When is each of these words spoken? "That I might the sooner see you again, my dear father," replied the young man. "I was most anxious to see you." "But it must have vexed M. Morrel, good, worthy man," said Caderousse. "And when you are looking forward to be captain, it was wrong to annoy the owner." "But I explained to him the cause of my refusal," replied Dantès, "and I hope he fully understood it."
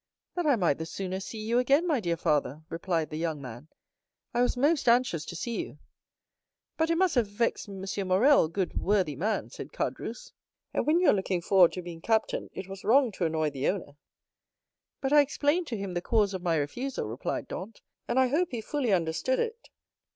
"That 0.33 0.47
I 0.47 0.55
might 0.55 0.79
the 0.79 0.87
sooner 0.87 1.19
see 1.19 1.37
you 1.37 1.59
again, 1.59 1.85
my 1.85 1.99
dear 1.99 2.17
father," 2.17 2.63
replied 2.69 3.11
the 3.11 3.19
young 3.19 3.39
man. 3.39 3.67
"I 4.33 4.41
was 4.41 4.57
most 4.57 4.89
anxious 4.89 5.25
to 5.25 5.35
see 5.35 5.61
you." 5.63 5.77
"But 6.75 6.89
it 6.89 6.95
must 6.95 7.13
have 7.13 7.27
vexed 7.27 7.69
M. 7.69 7.85
Morrel, 8.07 8.47
good, 8.47 8.81
worthy 8.81 9.15
man," 9.15 9.51
said 9.51 9.71
Caderousse. 9.71 10.31
"And 10.73 10.87
when 10.87 10.99
you 11.01 11.09
are 11.09 11.13
looking 11.13 11.43
forward 11.43 11.71
to 11.73 11.83
be 11.83 11.99
captain, 11.99 12.49
it 12.55 12.67
was 12.67 12.83
wrong 12.83 13.11
to 13.11 13.25
annoy 13.27 13.51
the 13.51 13.67
owner." 13.69 13.95
"But 15.01 15.13
I 15.13 15.21
explained 15.21 15.67
to 15.67 15.77
him 15.77 15.93
the 15.93 16.01
cause 16.01 16.33
of 16.33 16.41
my 16.41 16.55
refusal," 16.55 17.05
replied 17.05 17.47
Dantès, 17.47 17.81
"and 18.07 18.17
I 18.19 18.25
hope 18.29 18.47
he 18.49 18.59
fully 18.59 18.91
understood 18.91 19.37
it." 19.37 19.69